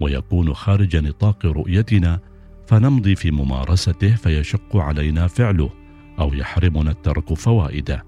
ويكون 0.00 0.54
خارج 0.54 0.96
نطاق 0.96 1.46
رؤيتنا 1.46 2.20
فنمضي 2.66 3.16
في 3.16 3.30
ممارسته 3.30 4.14
فيشق 4.14 4.76
علينا 4.76 5.26
فعله 5.26 5.70
أو 6.18 6.34
يحرمنا 6.34 6.90
الترك 6.90 7.34
فوائده. 7.34 8.04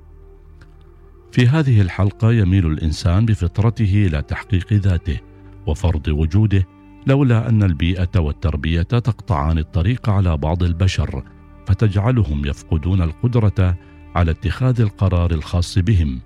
في 1.32 1.48
هذه 1.48 1.80
الحلقة 1.80 2.32
يميل 2.32 2.66
الإنسان 2.66 3.26
بفطرته 3.26 4.06
إلى 4.06 4.22
تحقيق 4.22 4.72
ذاته 4.72 5.18
وفرض 5.66 6.08
وجوده 6.08 6.66
لولا 7.06 7.48
أن 7.48 7.62
البيئة 7.62 8.20
والتربية 8.20 8.82
تقطعان 8.82 9.58
الطريق 9.58 10.10
على 10.10 10.36
بعض 10.36 10.62
البشر 10.62 11.22
فتجعلهم 11.66 12.46
يفقدون 12.46 13.02
القدرة 13.02 13.76
على 14.14 14.30
اتخاذ 14.30 14.80
القرار 14.80 15.30
الخاص 15.30 15.78
بهم 15.78 16.20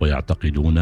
ويعتقدون 0.00 0.78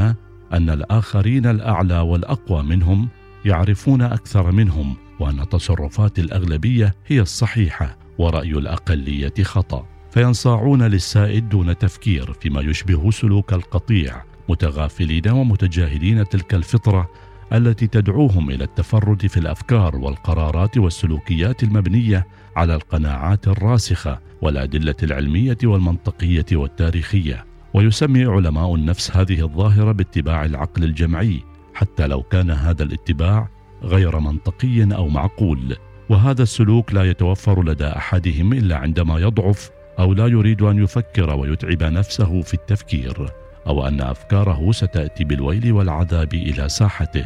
أن 0.52 0.70
الآخرين 0.70 1.46
الأعلى 1.46 1.98
والأقوى 1.98 2.62
منهم 2.62 3.08
يعرفون 3.44 4.02
أكثر 4.02 4.52
منهم 4.52 4.96
وأن 5.20 5.48
تصرفات 5.48 6.18
الأغلبية 6.18 6.94
هي 7.06 7.20
الصحيحة 7.20 7.98
ورأي 8.18 8.50
الأقلية 8.50 9.34
خطأ. 9.42 9.86
فينصاعون 10.10 10.82
للسائد 10.82 11.48
دون 11.48 11.78
تفكير 11.78 12.32
فيما 12.32 12.60
يشبه 12.60 13.10
سلوك 13.10 13.52
القطيع 13.52 14.22
متغافلين 14.48 15.28
ومتجاهلين 15.28 16.28
تلك 16.28 16.54
الفطرة 16.54 17.10
التي 17.52 17.86
تدعوهم 17.86 18.50
إلى 18.50 18.64
التفرد 18.64 19.26
في 19.26 19.36
الأفكار 19.36 19.96
والقرارات 19.96 20.78
والسلوكيات 20.78 21.62
المبنية 21.62 22.26
على 22.56 22.74
القناعات 22.74 23.48
الراسخة 23.48 24.20
والأدلة 24.42 24.94
العلمية 25.02 25.58
والمنطقية 25.64 26.46
والتاريخية. 26.52 27.44
ويسمي 27.74 28.24
علماء 28.24 28.74
النفس 28.74 29.16
هذه 29.16 29.40
الظاهرة 29.40 29.92
باتباع 29.92 30.44
العقل 30.44 30.84
الجمعي 30.84 31.40
حتى 31.78 32.06
لو 32.06 32.22
كان 32.22 32.50
هذا 32.50 32.82
الاتباع 32.82 33.48
غير 33.82 34.18
منطقي 34.18 34.82
أو 34.82 35.08
معقول. 35.08 35.76
وهذا 36.08 36.42
السلوك 36.42 36.92
لا 36.92 37.04
يتوفر 37.04 37.62
لدى 37.62 37.86
أحدهم 37.86 38.52
إلا 38.52 38.76
عندما 38.76 39.18
يضعف 39.18 39.70
أو 39.98 40.14
لا 40.14 40.26
يريد 40.26 40.62
أن 40.62 40.82
يفكر 40.82 41.36
ويتعب 41.36 41.82
نفسه 41.82 42.42
في 42.42 42.54
التفكير 42.54 43.26
أو 43.66 43.86
أن 43.88 44.00
أفكاره 44.00 44.72
ستأتي 44.72 45.24
بالويل 45.24 45.72
والعذاب 45.72 46.34
إلى 46.34 46.68
ساحته. 46.68 47.24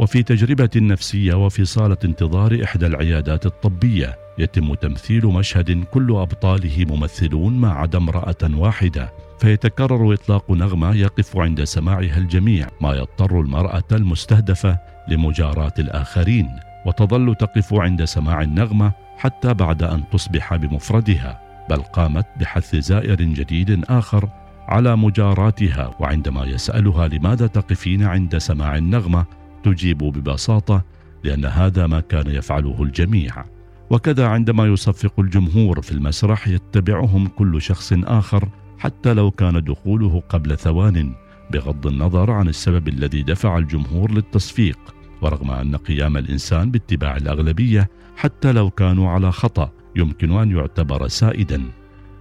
وفي 0.00 0.22
تجربة 0.22 0.70
نفسية 0.76 1.34
وفي 1.34 1.64
صالة 1.64 1.98
انتظار 2.04 2.60
إحدى 2.64 2.86
العيادات 2.86 3.46
الطبية 3.46 4.18
يتم 4.38 4.74
تمثيل 4.74 5.26
مشهد 5.26 5.84
كل 5.84 6.10
أبطاله 6.16 6.84
ممثلون 6.88 7.52
ما 7.52 7.70
عدا 7.70 7.98
امرأة 7.98 8.50
واحدة. 8.54 9.12
فيتكرر 9.38 10.14
إطلاق 10.14 10.50
نغمة 10.50 10.94
يقف 10.94 11.36
عند 11.36 11.64
سماعها 11.64 12.18
الجميع. 12.18 12.66
ما 12.80 12.94
يضطر 12.94 13.40
المرأة 13.40 13.84
المستهدفة 13.92 14.78
لمجاراة 15.08 15.72
الآخرين. 15.78 16.48
وتظل 16.86 17.34
تقف 17.34 17.74
عند 17.74 18.04
سماع 18.04 18.42
النغمة 18.42 18.92
حتى 19.16 19.54
بعد 19.54 19.82
أن 19.82 20.02
تصبح 20.12 20.56
بمفردها. 20.56 21.40
بل 21.70 21.82
قامت 21.82 22.26
بحث 22.40 22.76
زائر 22.76 23.22
جديد 23.22 23.84
آخر 23.90 24.28
على 24.68 24.96
مجاراتها. 24.96 25.94
وعندما 26.00 26.44
يسألها 26.44 27.08
لماذا 27.08 27.46
تقفين 27.46 28.02
عند 28.02 28.38
سماع 28.38 28.76
النغمة 28.76 29.24
تجيب 29.64 29.98
ببساطة 29.98 30.82
لأن 31.24 31.44
هذا 31.44 31.86
ما 31.86 32.00
كان 32.00 32.26
يفعله 32.26 32.82
الجميع. 32.82 33.44
وكذا 33.90 34.26
عندما 34.26 34.66
يصفق 34.66 35.20
الجمهور 35.20 35.82
في 35.82 35.92
المسرح 35.92 36.48
يتبعهم 36.48 37.26
كل 37.26 37.62
شخص 37.62 37.92
آخر 37.92 38.48
حتى 38.78 39.14
لو 39.14 39.30
كان 39.30 39.64
دخوله 39.64 40.22
قبل 40.28 40.58
ثوان 40.58 41.14
بغض 41.50 41.86
النظر 41.86 42.30
عن 42.30 42.48
السبب 42.48 42.88
الذي 42.88 43.22
دفع 43.22 43.58
الجمهور 43.58 44.10
للتصفيق 44.10 44.78
ورغم 45.22 45.50
أن 45.50 45.76
قيام 45.76 46.16
الإنسان 46.16 46.70
باتباع 46.70 47.16
الأغلبية 47.16 47.90
حتى 48.16 48.52
لو 48.52 48.70
كانوا 48.70 49.10
على 49.10 49.32
خطأ 49.32 49.70
يمكن 49.96 50.32
أن 50.32 50.50
يعتبر 50.50 51.08
سائدا 51.08 51.62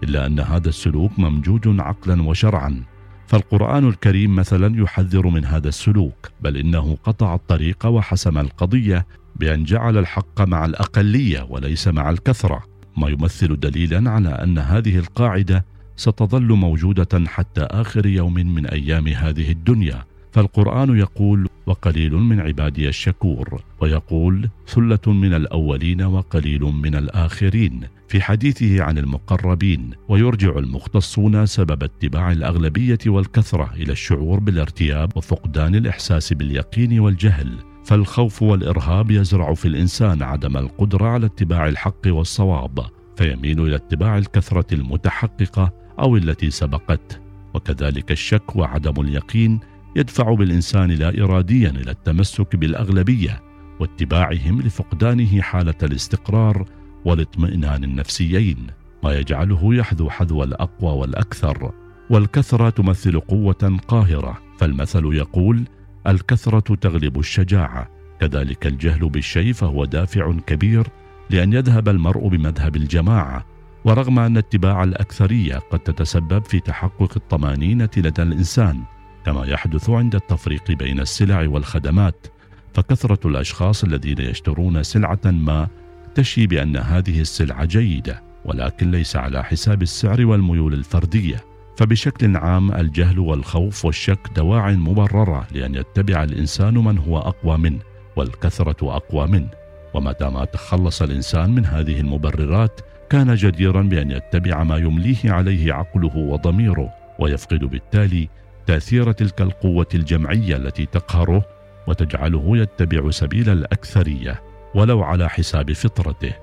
إلا 0.03 0.25
أن 0.25 0.39
هذا 0.39 0.69
السلوك 0.69 1.19
ممجوج 1.19 1.79
عقلا 1.79 2.23
وشرعا. 2.23 2.83
فالقرآن 3.27 3.87
الكريم 3.87 4.35
مثلا 4.35 4.81
يحذر 4.81 5.27
من 5.27 5.45
هذا 5.45 5.67
السلوك 5.67 6.31
بل 6.41 6.57
إنه 6.57 6.97
قطع 7.03 7.35
الطريق 7.35 7.85
وحسم 7.85 8.37
القضية 8.37 9.05
بأن 9.35 9.63
جعل 9.63 9.97
الحق 9.97 10.41
مع 10.41 10.65
الأقلية 10.65 11.47
وليس 11.49 11.87
مع 11.87 12.09
الكثرة 12.09 12.63
ما 12.97 13.09
يمثل 13.09 13.59
دليلا 13.59 14.11
على 14.11 14.29
أن 14.29 14.57
هذه 14.59 14.97
القاعدة 14.97 15.65
ستظل 15.95 16.53
موجودة 16.53 17.25
حتى 17.27 17.61
آخر 17.61 18.05
يوم 18.05 18.33
من 18.33 18.65
أيام 18.65 19.07
هذه 19.07 19.51
الدنيا. 19.51 20.03
فالقرآن 20.31 20.97
يقول 20.97 21.47
وقليل 21.65 22.13
من 22.13 22.39
عبادي 22.39 22.89
الشكور 22.89 23.61
ويقول 23.81 24.49
ثلة 24.67 25.13
من 25.13 25.33
الأولين 25.33 26.01
وقليل 26.01 26.61
من 26.61 26.95
الآخرين 26.95 27.81
في 28.07 28.21
حديثه 28.21 28.83
عن 28.83 28.97
المقربين. 28.97 29.89
ويرجع 30.09 30.57
المختصون 30.57 31.45
سبب 31.45 31.83
اتباع 31.83 32.31
الأغلبية 32.31 32.99
والكثرة 33.07 33.73
إلى 33.75 33.91
الشعور 33.91 34.39
بالارتياب 34.39 35.17
وفقدان 35.17 35.75
الإحساس 35.75 36.33
باليقين 36.33 36.99
والجهل. 36.99 37.70
فالخوف 37.85 38.41
والإرهاب 38.41 39.11
يزرع 39.11 39.53
في 39.53 39.67
الإنسان 39.67 40.23
عدم 40.23 40.57
القدرة 40.57 41.07
على 41.07 41.25
اتباع 41.25 41.67
الحق 41.67 42.07
والصواب 42.07 42.85
فيميل 43.15 43.61
إلى 43.61 43.75
اتباع 43.75 44.17
الكثرة 44.17 44.73
المتحققة 44.73 45.73
أو 45.99 46.17
التي 46.17 46.49
سبقت. 46.49 47.21
وكذلك 47.53 48.11
الشك 48.11 48.55
وعدم 48.55 49.01
اليقين 49.01 49.59
يدفع 49.95 50.33
بالإنسان 50.33 50.91
لا 50.91 51.23
اراديا 51.23 51.69
إلى 51.69 51.91
التمسك 51.91 52.55
بالأغلبية 52.55 53.41
واتباعهم 53.79 54.61
لفقدانه 54.61 55.41
حالة 55.41 55.75
الاستقرار 55.83 56.65
والاطمئنان 57.05 57.83
النفسيين. 57.83 58.67
ما 59.03 59.13
يجعله 59.13 59.75
يحذو 59.75 60.09
حذو 60.09 60.43
الأقوى 60.43 60.91
والأكثر 60.91 61.71
والكثرة 62.09 62.69
تمثل 62.69 63.19
قوة 63.19 63.79
قاهرة. 63.87 64.37
فالمثل 64.57 65.05
يقول 65.05 65.63
الكثرة 66.07 66.75
تغلب 66.75 67.19
الشجاعة. 67.19 67.89
كذلك 68.19 68.67
الجهل 68.67 69.09
بالشيء 69.09 69.53
فهو 69.53 69.85
دافع 69.85 70.33
كبير 70.47 70.87
لأن 71.29 71.53
يذهب 71.53 71.89
المرء 71.89 72.27
بمذهب 72.27 72.75
الجماعة. 72.75 73.45
ورغم 73.85 74.19
أن 74.19 74.37
اتباع 74.37 74.83
الأكثرية 74.83 75.55
قد 75.55 75.79
تتسبب 75.79 76.45
في 76.45 76.59
تحقق 76.59 77.11
الطمانينة 77.15 77.89
لدى 77.97 78.21
الإنسان 78.21 78.83
كما 79.25 79.45
يحدث 79.45 79.89
عند 79.89 80.15
التفريق 80.15 80.71
بين 80.71 80.99
السلع 80.99 81.47
والخدمات 81.47 82.27
فكثرة 82.73 83.27
الأشخاص 83.27 83.83
الذين 83.83 84.17
يشترون 84.19 84.83
سلعة 84.83 85.19
ما 85.25 85.67
تشي 86.15 86.47
بأن 86.47 86.77
هذه 86.77 87.21
السلعة 87.21 87.65
جيدة 87.65 88.23
ولكن 88.45 88.91
ليس 88.91 89.15
على 89.15 89.43
حساب 89.43 89.81
السعر 89.81 90.25
والميول 90.25 90.73
الفردية. 90.73 91.50
فبشكل 91.77 92.37
عام 92.37 92.71
الجهل 92.71 93.19
والخوف 93.19 93.85
والشك 93.85 94.19
دواع 94.35 94.71
مبررة 94.71 95.47
لأن 95.51 95.75
يتبع 95.75 96.23
الإنسان 96.23 96.73
من 96.73 96.97
هو 96.97 97.17
أقوى 97.17 97.57
منه 97.57 97.79
والكثرة 98.15 98.95
أقوى 98.95 99.27
منه. 99.27 99.49
ومتى 99.93 100.29
ما 100.29 100.45
تخلص 100.45 101.01
الإنسان 101.01 101.55
من 101.55 101.65
هذه 101.65 101.99
المبررات 101.99 102.81
كان 103.09 103.35
جديرا 103.35 103.81
بأن 103.81 104.11
يتبع 104.11 104.63
ما 104.63 104.77
يمليه 104.77 105.17
عليه 105.31 105.73
عقله 105.73 106.17
وضميره 106.17 106.89
ويفقد 107.19 107.59
بالتالي 107.59 108.29
تأثير 108.65 109.11
تلك 109.11 109.41
القوة 109.41 109.87
الجمعية 109.93 110.55
التي 110.55 110.85
تقهره 110.85 111.45
وتجعله 111.87 112.57
يتبع 112.57 113.11
سبيل 113.11 113.49
الأكثرية 113.49 114.41
ولو 114.75 115.03
على 115.03 115.29
حساب 115.29 115.73
فطرته. 115.73 116.33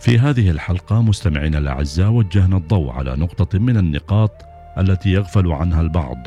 في 0.00 0.18
هذه 0.18 0.50
الحلقة 0.50 1.02
مستمعينا 1.02 1.58
الأعزاء 1.58 2.10
وجهنا 2.10 2.56
الضوء 2.56 2.90
على 2.92 3.16
نقطة 3.16 3.58
من 3.58 3.76
النقاط 3.76 4.30
التي 4.78 5.10
يغفل 5.12 5.52
عنها 5.52 5.80
البعض 5.80 6.26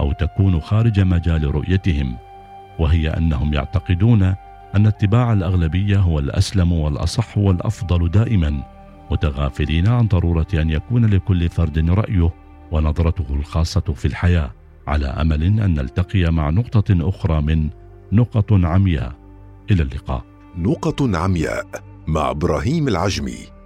أو 0.00 0.12
تكون 0.12 0.60
خارج 0.60 1.00
مجال 1.00 1.54
رؤيتهم 1.54 2.16
وهي 2.78 3.08
أنهم 3.08 3.54
يعتقدون 3.54 4.22
أن 4.76 4.86
اتباع 4.86 5.32
الاغلبيه 5.32 5.98
هو 5.98 6.18
الأسلم 6.18 6.72
والأصح 6.72 7.38
والأفضل 7.38 8.10
دائما 8.10 8.62
متغافلين 9.10 9.88
عن 9.88 10.06
ضرورة 10.06 10.46
أن 10.54 10.70
يكون 10.70 11.06
لكل 11.06 11.48
فرد 11.48 11.90
رأيه 11.90 12.30
ونظرته 12.70 13.34
الخاصة 13.34 13.80
في 13.80 14.04
الحياة 14.04 14.50
على 14.86 15.06
أمل 15.06 15.42
أن 15.42 15.74
نلتقي 15.74 16.32
مع 16.32 16.50
نقطة 16.50 17.08
أخرى 17.08 17.42
من 17.42 17.70
نقط 18.12 18.52
عمياء. 18.52 19.12
إلى 19.70 19.82
اللقاء. 19.82 20.24
نقط 20.56 21.02
عمياء. 21.02 21.91
مع 22.06 22.30
إبراهيم 22.30 22.88
العجمي. 22.88 23.61